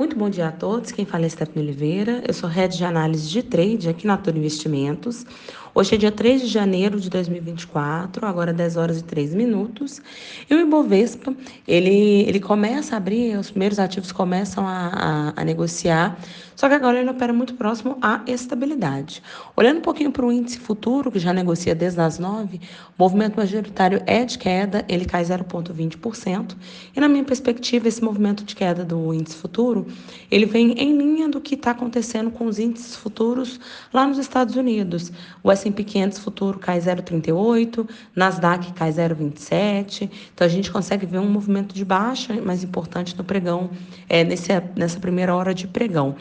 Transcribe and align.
Muito 0.00 0.16
bom 0.16 0.30
dia 0.30 0.48
a 0.48 0.50
todos. 0.50 0.92
Quem 0.92 1.04
fala 1.04 1.26
é 1.26 1.28
Stephanie 1.28 1.62
Oliveira. 1.62 2.24
Eu 2.26 2.32
sou 2.32 2.48
head 2.48 2.74
de 2.74 2.82
análise 2.86 3.28
de 3.28 3.42
trade 3.42 3.86
aqui 3.86 4.06
na 4.06 4.16
Toro 4.16 4.38
Investimentos. 4.38 5.26
Hoje 5.72 5.94
é 5.94 5.98
dia 5.98 6.10
3 6.10 6.40
de 6.40 6.46
janeiro 6.48 6.98
de 6.98 7.08
2024, 7.08 8.26
agora 8.26 8.52
10 8.52 8.76
horas 8.76 8.98
e 8.98 9.04
3 9.04 9.34
minutos. 9.34 10.02
E 10.48 10.54
o 10.54 10.60
Ibovespa, 10.60 11.32
ele, 11.66 12.24
ele 12.26 12.40
começa 12.40 12.96
a 12.96 12.98
abrir, 12.98 13.38
os 13.38 13.50
primeiros 13.50 13.78
ativos 13.78 14.10
começam 14.10 14.66
a, 14.66 15.32
a, 15.36 15.40
a 15.40 15.44
negociar, 15.44 16.18
só 16.60 16.68
que 16.68 16.74
agora 16.74 16.98
ele 16.98 17.08
opera 17.08 17.32
muito 17.32 17.54
próximo 17.54 17.96
à 18.02 18.20
estabilidade. 18.26 19.22
Olhando 19.56 19.78
um 19.78 19.80
pouquinho 19.80 20.12
para 20.12 20.26
o 20.26 20.30
índice 20.30 20.58
futuro, 20.58 21.10
que 21.10 21.18
já 21.18 21.32
negocia 21.32 21.74
desde 21.74 22.00
as 22.02 22.18
9, 22.18 22.60
o 22.98 23.02
movimento 23.02 23.36
majoritário 23.36 24.02
é 24.06 24.26
de 24.26 24.36
queda, 24.36 24.84
ele 24.86 25.06
cai 25.06 25.24
0,20%. 25.24 26.54
E 26.94 27.00
na 27.00 27.08
minha 27.08 27.24
perspectiva, 27.24 27.88
esse 27.88 28.04
movimento 28.04 28.44
de 28.44 28.54
queda 28.54 28.84
do 28.84 29.14
índice 29.14 29.36
futuro, 29.36 29.86
ele 30.30 30.44
vem 30.44 30.72
em 30.72 30.98
linha 30.98 31.28
do 31.30 31.40
que 31.40 31.54
está 31.54 31.70
acontecendo 31.70 32.30
com 32.30 32.44
os 32.44 32.58
índices 32.58 32.94
futuros 32.94 33.58
lá 33.90 34.06
nos 34.06 34.18
Estados 34.18 34.54
Unidos. 34.56 35.10
O 35.42 35.50
S&P 35.60 35.84
500 35.84 36.18
futuro 36.18 36.58
cai 36.58 36.78
0,38, 36.78 37.86
Nasdaq 38.16 38.72
cai 38.72 38.90
0,27. 38.90 40.10
Então 40.34 40.46
a 40.46 40.50
gente 40.50 40.70
consegue 40.70 41.06
ver 41.06 41.18
um 41.18 41.28
movimento 41.28 41.74
de 41.74 41.84
baixa, 41.84 42.40
mais 42.40 42.64
importante 42.64 43.16
no 43.16 43.24
pregão, 43.24 43.70
é, 44.08 44.24
nesse, 44.24 44.48
nessa 44.74 44.98
primeira 44.98 45.34
hora 45.34 45.54
de 45.54 45.66
pregão. 45.66 46.16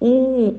O 0.00 0.54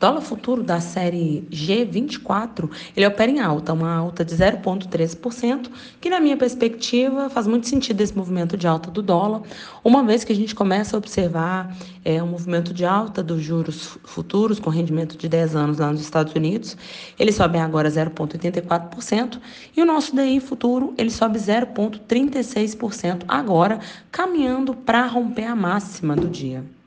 Dólar 0.00 0.20
futuro 0.20 0.62
da 0.62 0.80
série 0.80 1.44
G24, 1.50 2.70
ele 2.96 3.04
opera 3.04 3.32
em 3.32 3.40
alta, 3.40 3.72
uma 3.72 3.92
alta 3.92 4.24
de 4.24 4.32
0,13%, 4.32 5.68
que 6.00 6.08
na 6.08 6.20
minha 6.20 6.36
perspectiva 6.36 7.28
faz 7.28 7.48
muito 7.48 7.66
sentido 7.66 8.00
esse 8.00 8.16
movimento 8.16 8.56
de 8.56 8.68
alta 8.68 8.92
do 8.92 9.02
dólar, 9.02 9.42
uma 9.82 10.04
vez 10.04 10.22
que 10.22 10.32
a 10.32 10.36
gente 10.36 10.54
começa 10.54 10.96
a 10.96 10.98
observar 10.98 11.76
é, 12.04 12.22
um 12.22 12.28
movimento 12.28 12.72
de 12.72 12.84
alta 12.84 13.24
dos 13.24 13.42
juros 13.42 13.98
futuros 14.04 14.60
com 14.60 14.70
rendimento 14.70 15.18
de 15.18 15.28
10 15.28 15.56
anos 15.56 15.78
lá 15.78 15.90
nos 15.90 16.00
Estados 16.00 16.32
Unidos, 16.32 16.76
ele 17.18 17.32
sobe 17.32 17.58
agora 17.58 17.90
0,84%, 17.90 19.40
e 19.76 19.82
o 19.82 19.84
nosso 19.84 20.14
DI 20.14 20.38
futuro, 20.38 20.94
ele 20.96 21.10
sobe 21.10 21.40
0,36% 21.40 23.24
agora, 23.26 23.80
caminhando 24.12 24.74
para 24.74 25.04
romper 25.06 25.46
a 25.46 25.56
máxima 25.56 26.14
do 26.14 26.28
dia. 26.28 26.77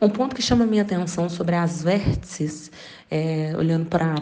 Um 0.00 0.08
ponto 0.08 0.34
que 0.34 0.42
chama 0.42 0.64
a 0.64 0.66
minha 0.66 0.82
atenção 0.82 1.28
sobre 1.28 1.54
as 1.54 1.82
vértices, 1.82 2.70
é, 3.10 3.54
olhando 3.56 3.86
para 3.86 4.16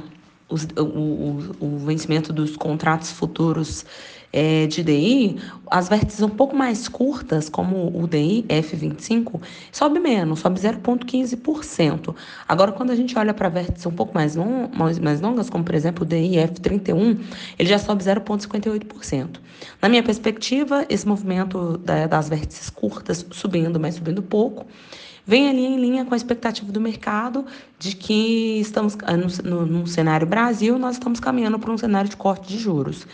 o, 0.49 0.83
o, 0.83 1.57
o, 1.61 1.79
vencimento 1.79 2.33
dos 2.33 2.57
contratos 2.57 3.11
futuros 3.11 3.85
é, 4.33 4.67
de 4.67 4.83
DI, 4.83 5.37
as 5.71 5.89
vértices 5.89 6.21
um 6.23 6.29
pouco 6.29 6.55
mais 6.57 6.89
curtas, 6.89 7.49
como 7.49 7.97
o 7.97 8.07
DI 8.07 8.45
F25, 8.49 9.41
sobe 9.73 10.01
menos, 10.01 10.41
sobe 10.41 10.61
0,15%. 10.61 12.15
Agora, 12.47 12.73
quando 12.73 12.91
a 12.91 12.97
gente 12.97 13.17
olha 13.19 13.33
para 13.33 13.49
vértices 13.49 13.87
um 13.87 13.93
pouco 13.93 14.13
mais, 14.13 14.37
long, 14.37 14.69
mais, 14.75 14.99
mais 14.99 15.21
longas, 15.21 15.49
como 15.49 15.65
por 15.65 15.75
exemplo 15.75 16.03
o 16.03 16.07
DI 16.07 16.37
F31, 16.37 17.19
ele 17.59 17.69
já 17.69 17.79
sobe 17.79 18.05
0,58%. 18.05 19.39
Na 19.81 19.89
minha 19.89 20.03
perspectiva, 20.03 20.85
esse 20.89 21.07
movimento 21.07 21.79
da, 21.79 22.07
das 22.07 22.29
vértices 22.29 22.69
curtas 22.69 23.25
subindo, 23.31 23.79
mas 23.81 23.95
subindo 23.95 24.23
pouco, 24.23 24.67
vem 25.27 25.49
ali 25.49 25.65
em 25.65 25.81
linha 25.81 26.05
com 26.05 26.15
a 26.15 26.17
expectativa 26.17 26.71
do 26.71 26.81
mercado 26.81 27.45
de 27.79 27.97
que 27.97 28.61
estamos 28.61 28.97
ah, 29.05 29.17
no, 29.17 29.67
no, 29.67 29.87
cenário 29.87 30.27
Brasil, 30.27 30.79
nós 30.79 30.97
estamos 30.97 31.21
caminhando 31.21 31.59
para 31.59 31.71
um 31.71 31.79
cenário 31.79 32.11
de 32.11 32.17
corte 32.17 32.49
de 32.49 32.59
juros. 32.59 33.07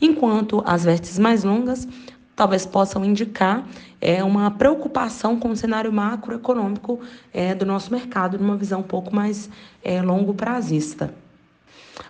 Enquanto 0.00 0.62
as 0.66 0.84
vértices 0.84 1.18
mais 1.18 1.44
longas 1.44 1.86
talvez 2.34 2.64
possam 2.64 3.04
indicar 3.04 3.66
é, 4.00 4.22
uma 4.22 4.48
preocupação 4.48 5.38
com 5.38 5.50
o 5.50 5.56
cenário 5.56 5.92
macroeconômico 5.92 7.00
é, 7.34 7.52
do 7.52 7.66
nosso 7.66 7.92
mercado, 7.92 8.38
numa 8.38 8.56
visão 8.56 8.78
um 8.78 8.84
pouco 8.84 9.12
mais 9.12 9.50
é, 9.82 10.00
longo 10.00 10.32
prazista. 10.32 11.12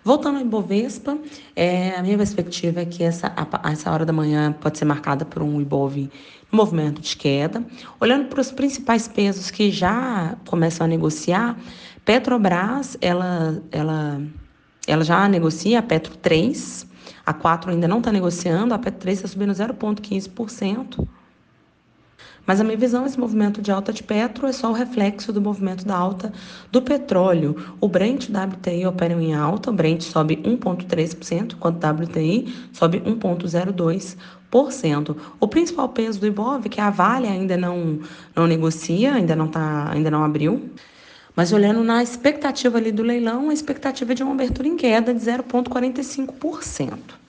Voltando 0.04 0.36
ao 0.36 0.42
Ibovespa, 0.42 1.18
é, 1.54 1.96
a 1.96 2.02
minha 2.02 2.16
perspectiva 2.16 2.80
é 2.80 2.84
que 2.84 3.02
essa, 3.02 3.32
a, 3.36 3.70
essa 3.70 3.90
hora 3.90 4.04
da 4.04 4.12
manhã 4.12 4.52
pode 4.52 4.78
ser 4.78 4.84
marcada 4.84 5.24
por 5.24 5.42
um 5.42 5.60
Ibov 5.60 6.10
movimento 6.50 7.00
de 7.00 7.16
queda. 7.16 7.64
Olhando 8.00 8.28
para 8.28 8.40
os 8.40 8.50
principais 8.50 9.06
pesos 9.06 9.50
que 9.50 9.70
já 9.70 10.36
começam 10.46 10.84
a 10.84 10.88
negociar, 10.88 11.58
Petrobras, 12.04 12.96
ela, 13.00 13.62
ela, 13.70 14.22
ela 14.86 15.04
já 15.04 15.28
negocia 15.28 15.78
a 15.78 15.82
Petro 15.82 16.16
3, 16.16 16.86
a 17.26 17.34
4 17.34 17.70
ainda 17.70 17.86
não 17.86 17.98
está 17.98 18.10
negociando, 18.10 18.72
a 18.72 18.78
Petro 18.78 19.00
3 19.00 19.18
está 19.18 19.28
subindo 19.28 19.52
0,15%. 19.52 21.06
Mas 22.48 22.60
a 22.62 22.64
minha 22.64 22.78
visão, 22.78 23.04
esse 23.04 23.20
movimento 23.20 23.60
de 23.60 23.70
alta 23.70 23.92
de 23.92 24.02
petro 24.02 24.46
é 24.46 24.52
só 24.52 24.70
o 24.70 24.72
reflexo 24.72 25.30
do 25.34 25.38
movimento 25.38 25.84
da 25.84 25.94
alta 25.94 26.32
do 26.72 26.80
petróleo. 26.80 27.54
O 27.78 27.86
Brent 27.86 28.24
e 28.24 28.32
o 28.32 28.42
WTI 28.42 28.86
operam 28.86 29.20
em 29.20 29.34
alta, 29.34 29.68
o 29.68 29.72
Brent 29.74 30.00
sobe 30.00 30.38
1,3%, 30.38 31.52
enquanto 31.52 31.84
o 31.84 32.04
WTI 32.04 32.70
sobe 32.72 33.00
1,02%. 33.00 35.14
O 35.38 35.46
principal 35.46 35.90
peso 35.90 36.20
do 36.20 36.26
Ibov, 36.26 36.66
que 36.70 36.80
a 36.80 36.88
Vale 36.88 37.28
ainda 37.28 37.54
não, 37.54 38.00
não 38.34 38.46
negocia, 38.46 39.12
ainda 39.12 39.36
não, 39.36 39.48
tá, 39.48 39.90
ainda 39.90 40.10
não 40.10 40.24
abriu, 40.24 40.70
mas 41.36 41.52
olhando 41.52 41.84
na 41.84 42.02
expectativa 42.02 42.78
ali 42.78 42.90
do 42.90 43.02
leilão, 43.02 43.50
a 43.50 43.52
expectativa 43.52 44.12
é 44.12 44.14
de 44.14 44.22
uma 44.22 44.32
abertura 44.32 44.66
em 44.66 44.76
queda 44.76 45.12
de 45.12 45.20
0,45%. 45.20 47.27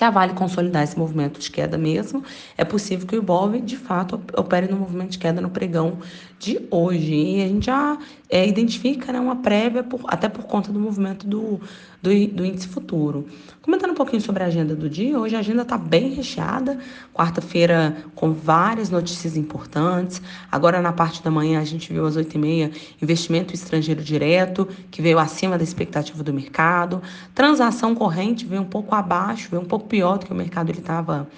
Se 0.00 0.04
a 0.04 0.08
Vale 0.08 0.32
consolidar 0.32 0.82
esse 0.82 0.98
movimento 0.98 1.38
de 1.38 1.50
queda 1.50 1.76
mesmo, 1.76 2.24
é 2.56 2.64
possível 2.64 3.06
que 3.06 3.14
o 3.14 3.18
Ibov, 3.18 3.60
de 3.60 3.76
fato, 3.76 4.18
opere 4.34 4.66
no 4.66 4.78
movimento 4.78 5.10
de 5.10 5.18
queda 5.18 5.42
no 5.42 5.50
pregão 5.50 5.98
de 6.38 6.58
hoje. 6.70 7.14
E 7.14 7.44
a 7.44 7.46
gente 7.46 7.66
já 7.66 7.98
é, 8.30 8.48
identifica 8.48 9.12
né, 9.12 9.20
uma 9.20 9.36
prévia, 9.36 9.82
por, 9.82 10.00
até 10.06 10.26
por 10.26 10.44
conta 10.44 10.72
do 10.72 10.80
movimento 10.80 11.26
do, 11.26 11.60
do, 12.02 12.10
do, 12.28 12.46
índice 12.46 12.66
futuro. 12.66 13.26
Comentando 13.60 13.90
um 13.90 13.94
pouquinho 13.94 14.22
sobre 14.22 14.42
a 14.42 14.46
agenda 14.46 14.74
do 14.74 14.88
dia, 14.88 15.18
hoje 15.18 15.36
a 15.36 15.40
agenda 15.40 15.62
está 15.62 15.76
bem 15.76 16.14
recheada, 16.14 16.78
quarta-feira 17.12 17.94
com 18.14 18.32
várias 18.32 18.88
notícias 18.88 19.36
importantes. 19.36 20.22
Agora, 20.50 20.80
na 20.80 20.94
parte 20.94 21.22
da 21.22 21.30
manhã, 21.30 21.60
a 21.60 21.64
gente 21.64 21.92
viu 21.92 22.06
às 22.06 22.16
8h30 22.16 22.72
investimento 23.02 23.52
estrangeiro 23.52 24.02
direto, 24.02 24.66
que 24.90 25.02
veio 25.02 25.18
acima 25.18 25.58
da 25.58 25.64
expectativa 25.64 26.22
do 26.22 26.32
mercado. 26.32 27.02
Transação 27.34 27.94
corrente 27.94 28.46
veio 28.46 28.62
um 28.62 28.66
pouco 28.66 28.94
abaixo, 28.94 29.50
veio 29.50 29.62
um 29.62 29.66
pouco 29.66 29.89
pior 29.90 30.18
do 30.18 30.26
que 30.26 30.32
o 30.32 30.36
mercado 30.36 30.70
estava 30.70 31.28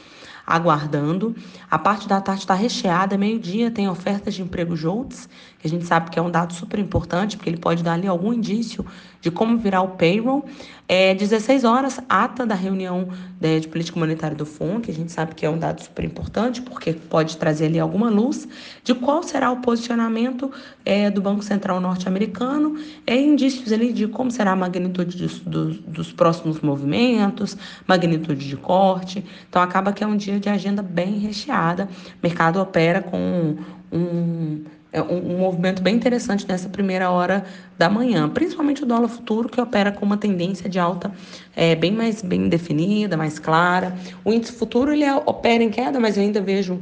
aguardando. 0.46 1.34
A 1.70 1.78
parte 1.78 2.08
da 2.08 2.20
tarde 2.20 2.42
está 2.42 2.54
recheada, 2.54 3.16
meio-dia 3.16 3.70
tem 3.70 3.88
ofertas 3.88 4.34
de 4.34 4.42
emprego 4.42 4.76
JOLTS, 4.76 5.28
que 5.58 5.66
a 5.66 5.70
gente 5.70 5.86
sabe 5.86 6.10
que 6.10 6.18
é 6.18 6.22
um 6.22 6.30
dado 6.30 6.52
super 6.52 6.78
importante, 6.78 7.36
porque 7.36 7.48
ele 7.48 7.58
pode 7.58 7.82
dar 7.82 7.92
ali 7.92 8.06
algum 8.06 8.32
indício 8.32 8.84
de 9.20 9.30
como 9.30 9.56
virar 9.56 9.82
o 9.82 9.90
payroll. 9.90 10.44
É 10.88 11.14
16 11.14 11.64
horas, 11.64 12.00
ata 12.08 12.44
da 12.44 12.56
reunião 12.56 13.08
né, 13.40 13.60
de 13.60 13.68
política 13.68 13.98
monetária 13.98 14.36
do 14.36 14.44
FON, 14.44 14.80
que 14.80 14.90
a 14.90 14.94
gente 14.94 15.10
sabe 15.12 15.34
que 15.34 15.46
é 15.46 15.48
um 15.48 15.56
dado 15.56 15.82
super 15.82 16.04
importante, 16.04 16.60
porque 16.60 16.92
pode 16.92 17.36
trazer 17.36 17.66
ali 17.66 17.78
alguma 17.78 18.10
luz 18.10 18.46
de 18.82 18.92
qual 18.92 19.22
será 19.22 19.50
o 19.50 19.58
posicionamento 19.58 20.50
é, 20.84 21.08
do 21.08 21.22
Banco 21.22 21.42
Central 21.42 21.80
norte-americano, 21.80 22.76
é, 23.06 23.16
indícios 23.18 23.72
ali 23.72 23.92
de 23.92 24.08
como 24.08 24.30
será 24.30 24.50
a 24.50 24.56
magnitude 24.56 25.16
dos, 25.16 25.40
dos, 25.40 25.78
dos 25.78 26.12
próximos 26.12 26.60
movimentos, 26.60 27.56
magnitude 27.86 28.46
de 28.46 28.56
corte. 28.56 29.24
Então, 29.48 29.62
acaba 29.62 29.92
que 29.92 30.02
é 30.02 30.06
um 30.06 30.16
dia 30.16 30.31
de 30.38 30.48
agenda 30.48 30.82
bem 30.82 31.18
recheada. 31.18 31.84
O 31.84 32.26
mercado 32.26 32.60
opera 32.60 33.02
com 33.02 33.56
um 33.90 34.64
é 34.92 35.02
um, 35.02 35.36
um, 35.36 35.38
movimento 35.38 35.82
bem 35.82 35.96
interessante 35.96 36.46
nessa 36.46 36.68
primeira 36.68 37.10
hora 37.10 37.44
da 37.78 37.88
manhã, 37.88 38.28
principalmente 38.28 38.82
o 38.82 38.86
dólar 38.86 39.08
futuro, 39.08 39.48
que 39.48 39.58
opera 39.58 39.90
com 39.90 40.04
uma 40.04 40.18
tendência 40.18 40.68
de 40.68 40.78
alta 40.78 41.10
é, 41.56 41.74
bem 41.74 41.90
mais 41.90 42.20
bem 42.20 42.46
definida, 42.48 43.16
mais 43.16 43.38
clara. 43.38 43.96
O 44.22 44.32
índice 44.32 44.52
futuro 44.52 44.92
ele 44.92 45.10
opera 45.24 45.62
em 45.62 45.70
queda, 45.70 45.98
mas 45.98 46.18
eu 46.18 46.22
ainda 46.22 46.42
vejo 46.42 46.78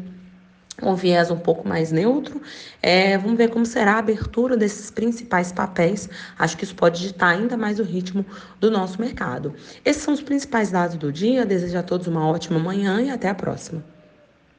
um 0.82 0.94
viés 0.94 1.30
um 1.30 1.38
pouco 1.38 1.68
mais 1.68 1.92
neutro. 1.92 2.40
É, 2.82 3.16
vamos 3.18 3.36
ver 3.36 3.48
como 3.48 3.66
será 3.66 3.94
a 3.94 3.98
abertura 3.98 4.56
desses 4.56 4.90
principais 4.90 5.52
papéis. 5.52 6.08
Acho 6.38 6.56
que 6.56 6.64
isso 6.64 6.74
pode 6.74 7.00
ditar 7.00 7.30
ainda 7.30 7.56
mais 7.56 7.78
o 7.78 7.82
ritmo 7.82 8.24
do 8.58 8.70
nosso 8.70 9.00
mercado. 9.00 9.54
Esses 9.84 10.02
são 10.02 10.14
os 10.14 10.22
principais 10.22 10.70
dados 10.70 10.96
do 10.96 11.12
dia. 11.12 11.44
Desejo 11.44 11.78
a 11.78 11.82
todos 11.82 12.06
uma 12.06 12.26
ótima 12.26 12.58
manhã 12.58 13.00
e 13.00 13.10
até 13.10 13.28
a 13.28 13.34
próxima. 13.34 13.99